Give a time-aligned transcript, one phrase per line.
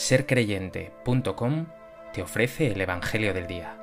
[0.00, 1.66] sercreyente.com
[2.14, 3.76] te ofrece el Evangelio del Día.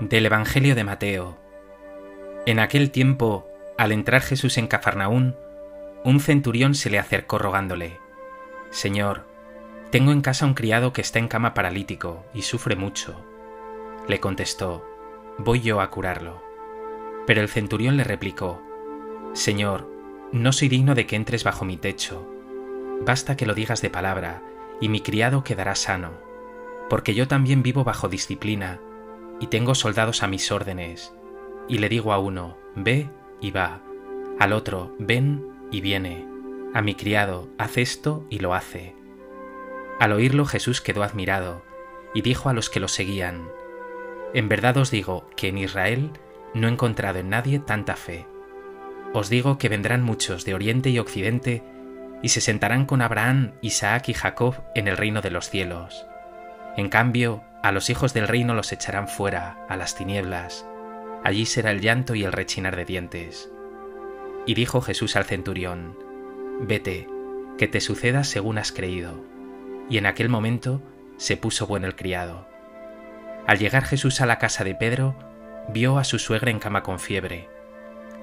[0.00, 1.36] Del Evangelio de Mateo.
[2.46, 5.34] En aquel tiempo, al entrar Jesús en Cafarnaún,
[6.04, 7.98] un centurión se le acercó rogándole,
[8.70, 9.35] Señor,
[9.96, 13.18] tengo en casa un criado que está en cama paralítico y sufre mucho.
[14.06, 14.84] Le contestó,
[15.38, 16.42] Voy yo a curarlo.
[17.26, 18.60] Pero el centurión le replicó,
[19.32, 19.90] Señor,
[20.32, 22.30] no soy digno de que entres bajo mi techo.
[23.06, 24.42] Basta que lo digas de palabra,
[24.82, 26.10] y mi criado quedará sano,
[26.90, 28.78] porque yo también vivo bajo disciplina,
[29.40, 31.14] y tengo soldados a mis órdenes,
[31.68, 33.08] y le digo a uno, ve
[33.40, 33.80] y va,
[34.38, 36.28] al otro, ven y viene,
[36.74, 38.94] a mi criado, haz esto y lo hace
[39.98, 41.62] al oírlo Jesús quedó admirado,
[42.12, 43.48] y dijo a los que lo seguían,
[44.34, 46.10] En verdad os digo que en Israel
[46.54, 48.26] no he encontrado en nadie tanta fe.
[49.14, 51.62] Os digo que vendrán muchos de Oriente y Occidente,
[52.22, 56.06] y se sentarán con Abraham, Isaac y Jacob en el reino de los cielos.
[56.76, 60.66] En cambio, a los hijos del reino los echarán fuera, a las tinieblas.
[61.24, 63.50] Allí será el llanto y el rechinar de dientes.
[64.44, 65.98] Y dijo Jesús al centurión,
[66.60, 67.08] Vete,
[67.58, 69.35] que te suceda según has creído
[69.88, 70.82] y en aquel momento
[71.16, 72.46] se puso bueno el criado.
[73.46, 75.16] Al llegar Jesús a la casa de Pedro,
[75.68, 77.48] vio a su suegra en cama con fiebre.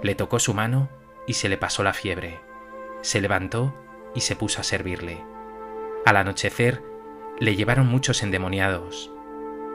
[0.01, 0.89] Le tocó su mano
[1.27, 2.39] y se le pasó la fiebre.
[3.01, 3.73] Se levantó
[4.13, 5.23] y se puso a servirle.
[6.05, 6.81] Al anochecer
[7.39, 9.11] le llevaron muchos endemoniados.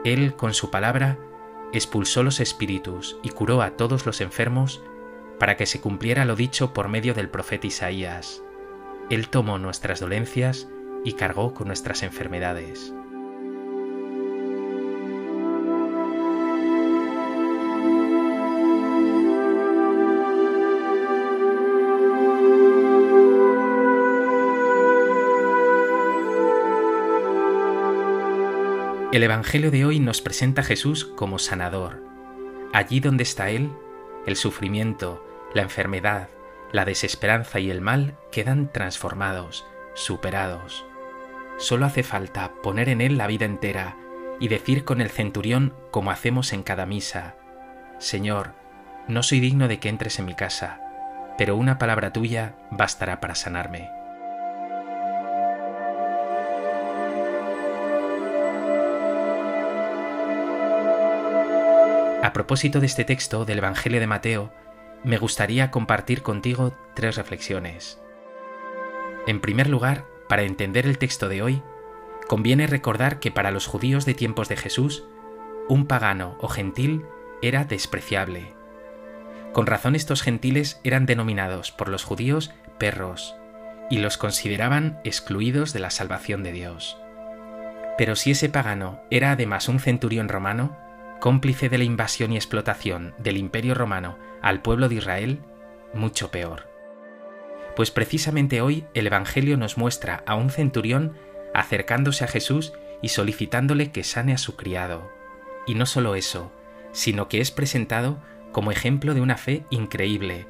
[0.05, 1.17] Él, con su palabra,
[1.73, 4.83] expulsó los espíritus y curó a todos los enfermos
[5.39, 8.43] para que se cumpliera lo dicho por medio del profeta Isaías.
[9.09, 10.67] Él tomó nuestras dolencias
[11.03, 12.93] y cargó con nuestras enfermedades.
[29.11, 32.03] El Evangelio de hoy nos presenta a Jesús como sanador.
[32.73, 33.71] Allí donde está Él,
[34.27, 35.25] el sufrimiento,
[35.55, 36.29] la enfermedad,
[36.71, 39.65] la desesperanza y el mal quedan transformados,
[39.95, 40.85] superados.
[41.59, 43.97] Solo hace falta poner en él la vida entera
[44.39, 47.35] y decir con el centurión como hacemos en cada misa,
[47.97, 48.53] Señor,
[49.09, 50.79] no soy digno de que entres en mi casa,
[51.37, 53.89] pero una palabra tuya bastará para sanarme.
[62.23, 64.53] A propósito de este texto del Evangelio de Mateo,
[65.03, 68.01] me gustaría compartir contigo tres reflexiones.
[69.27, 71.63] En primer lugar, para entender el texto de hoy,
[72.27, 75.03] conviene recordar que para los judíos de tiempos de Jesús,
[75.67, 77.03] un pagano o gentil
[77.41, 78.53] era despreciable.
[79.53, 83.35] Con razón estos gentiles eran denominados por los judíos perros
[83.89, 86.99] y los consideraban excluidos de la salvación de Dios.
[87.97, 90.77] Pero si ese pagano era además un centurión romano,
[91.19, 95.39] cómplice de la invasión y explotación del imperio romano al pueblo de Israel,
[95.95, 96.68] mucho peor
[97.79, 101.13] pues precisamente hoy el Evangelio nos muestra a un centurión
[101.53, 105.09] acercándose a Jesús y solicitándole que sane a su criado.
[105.65, 106.51] Y no solo eso,
[106.91, 108.19] sino que es presentado
[108.51, 110.45] como ejemplo de una fe increíble.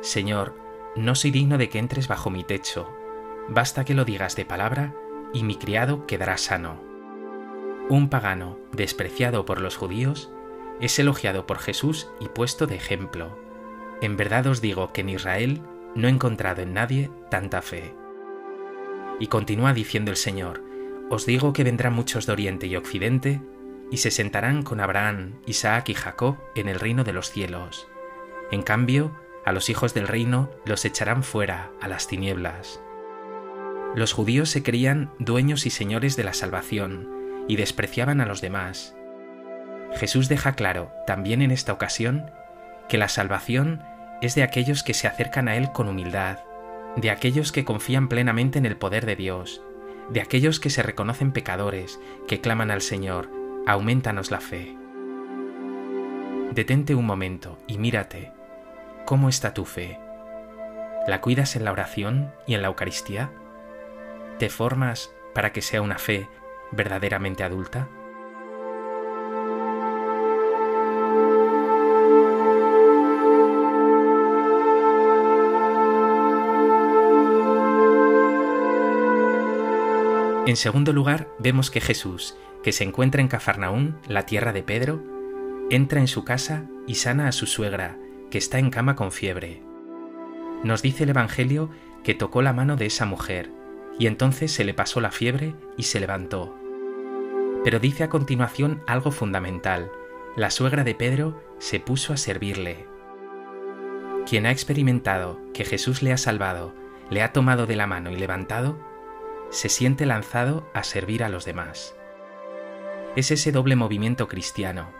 [0.00, 0.56] Señor,
[0.96, 2.90] no soy digno de que entres bajo mi techo,
[3.48, 4.96] basta que lo digas de palabra
[5.32, 6.82] y mi criado quedará sano.
[7.88, 10.28] Un pagano, despreciado por los judíos,
[10.80, 13.38] es elogiado por Jesús y puesto de ejemplo.
[14.00, 15.62] En verdad os digo que en Israel
[15.94, 17.94] no he encontrado en nadie tanta fe.
[19.20, 20.62] Y continúa diciendo el Señor,
[21.10, 23.40] os digo que vendrán muchos de Oriente y Occidente,
[23.90, 27.86] y se sentarán con Abraham, Isaac y Jacob en el reino de los cielos.
[28.50, 29.12] En cambio,
[29.44, 32.80] a los hijos del reino los echarán fuera, a las tinieblas.
[33.94, 37.08] Los judíos se creían dueños y señores de la salvación,
[37.46, 38.96] y despreciaban a los demás.
[39.94, 42.30] Jesús deja claro, también en esta ocasión,
[42.88, 43.82] que la salvación
[44.20, 46.38] es de aquellos que se acercan a Él con humildad,
[46.96, 49.62] de aquellos que confían plenamente en el poder de Dios,
[50.10, 53.30] de aquellos que se reconocen pecadores, que claman al Señor,
[53.66, 54.76] aumentanos la fe.
[56.52, 58.32] Detente un momento y mírate,
[59.06, 59.98] ¿cómo está tu fe?
[61.06, 63.30] ¿La cuidas en la oración y en la Eucaristía?
[64.38, 66.28] ¿Te formas para que sea una fe
[66.70, 67.88] verdaderamente adulta?
[80.46, 85.02] En segundo lugar, vemos que Jesús, que se encuentra en Cafarnaún, la tierra de Pedro,
[85.70, 87.98] entra en su casa y sana a su suegra,
[88.30, 89.62] que está en cama con fiebre.
[90.62, 91.70] Nos dice el Evangelio
[92.02, 93.50] que tocó la mano de esa mujer,
[93.98, 96.54] y entonces se le pasó la fiebre y se levantó.
[97.64, 99.90] Pero dice a continuación algo fundamental.
[100.36, 102.86] La suegra de Pedro se puso a servirle.
[104.28, 106.74] Quien ha experimentado que Jesús le ha salvado,
[107.08, 108.76] le ha tomado de la mano y levantado,
[109.50, 111.94] se siente lanzado a servir a los demás.
[113.16, 114.90] Es ese doble movimiento cristiano,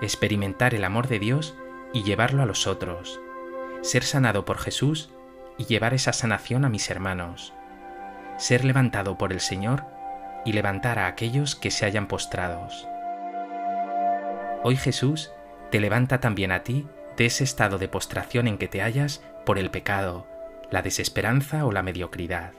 [0.00, 1.56] experimentar el amor de Dios
[1.92, 3.20] y llevarlo a los otros,
[3.80, 5.10] ser sanado por Jesús
[5.56, 7.54] y llevar esa sanación a mis hermanos,
[8.36, 9.84] ser levantado por el Señor
[10.44, 12.86] y levantar a aquellos que se hayan postrados.
[14.62, 15.32] Hoy Jesús
[15.70, 16.86] te levanta también a ti
[17.16, 20.26] de ese estado de postración en que te hallas por el pecado,
[20.70, 22.52] la desesperanza o la mediocridad.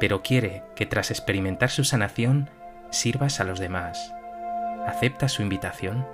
[0.00, 2.50] Pero quiere que tras experimentar su sanación
[2.90, 4.12] sirvas a los demás.
[4.86, 6.06] ¿Acepta su invitación?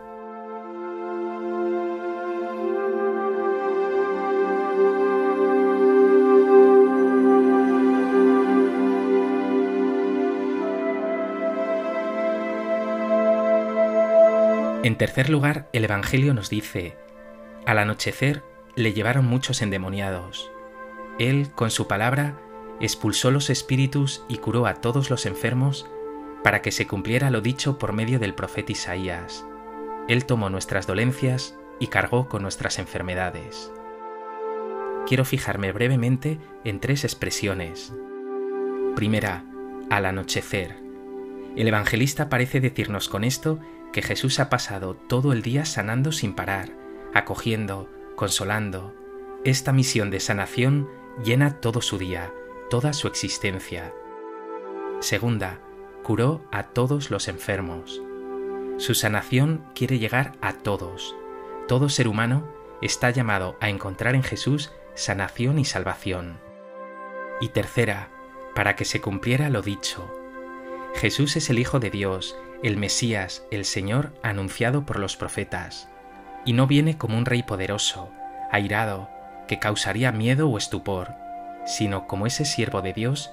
[14.83, 16.97] En tercer lugar, el Evangelio nos dice,
[17.67, 18.43] al anochecer
[18.77, 20.50] le llevaron muchos endemoniados.
[21.19, 22.37] Él, con su palabra,
[22.81, 25.87] expulsó los espíritus y curó a todos los enfermos
[26.43, 29.44] para que se cumpliera lo dicho por medio del profeta Isaías.
[30.08, 33.73] Él tomó nuestras dolencias y cargó con nuestras enfermedades.
[35.06, 37.93] Quiero fijarme brevemente en tres expresiones.
[38.94, 39.44] Primera,
[39.90, 40.76] al anochecer.
[41.56, 43.61] El evangelista parece decirnos con esto
[43.93, 46.70] que Jesús ha pasado todo el día sanando sin parar,
[47.14, 48.94] acogiendo, consolando.
[49.44, 50.88] Esta misión de sanación
[51.25, 52.32] llena todo su día,
[52.68, 53.92] toda su existencia.
[55.00, 55.60] Segunda,
[56.02, 58.02] curó a todos los enfermos.
[58.78, 61.14] Su sanación quiere llegar a todos.
[61.68, 62.46] Todo ser humano
[62.82, 66.38] está llamado a encontrar en Jesús sanación y salvación.
[67.40, 68.08] Y tercera,
[68.54, 70.10] para que se cumpliera lo dicho.
[70.94, 75.88] Jesús es el Hijo de Dios, el Mesías, el Señor anunciado por los profetas,
[76.44, 78.10] y no viene como un rey poderoso,
[78.50, 79.10] airado,
[79.46, 81.14] que causaría miedo o estupor,
[81.66, 83.32] sino como ese siervo de Dios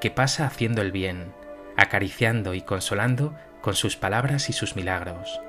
[0.00, 1.34] que pasa haciendo el bien,
[1.76, 5.40] acariciando y consolando con sus palabras y sus milagros.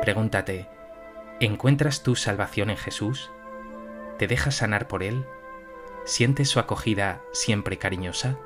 [0.00, 0.68] Pregúntate,
[1.40, 3.30] ¿encuentras tu salvación en Jesús?
[4.18, 5.26] ¿Te dejas sanar por Él?
[6.04, 8.38] ¿Sientes su acogida siempre cariñosa?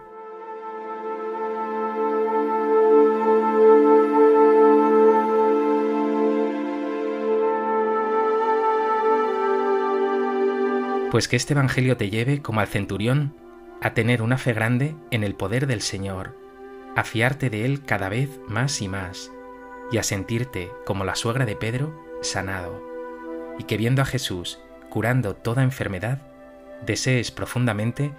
[11.11, 13.35] Pues que este Evangelio te lleve, como al centurión,
[13.81, 16.37] a tener una fe grande en el poder del Señor,
[16.95, 19.33] a fiarte de Él cada vez más y más,
[19.91, 22.81] y a sentirte, como la suegra de Pedro, sanado,
[23.59, 26.23] y que viendo a Jesús curando toda enfermedad,
[26.87, 28.13] desees profundamente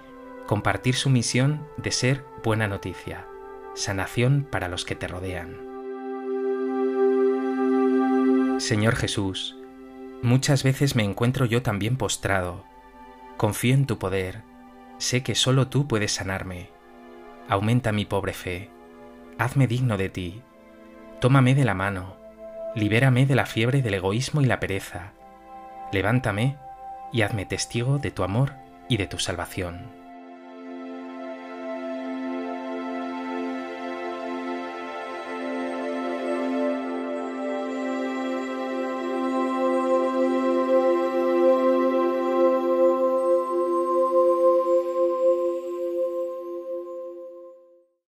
[0.46, 3.26] compartir su misión de ser buena noticia,
[3.74, 5.56] sanación para los que te rodean.
[8.58, 9.56] Señor Jesús,
[10.22, 12.64] muchas veces me encuentro yo también postrado,
[13.36, 14.42] Confío en tu poder,
[14.98, 16.70] sé que solo tú puedes sanarme.
[17.48, 18.70] Aumenta mi pobre fe,
[19.38, 20.42] hazme digno de ti,
[21.20, 22.16] tómame de la mano,
[22.74, 25.12] libérame de la fiebre del egoísmo y la pereza,
[25.92, 26.56] levántame
[27.12, 28.54] y hazme testigo de tu amor
[28.88, 30.01] y de tu salvación.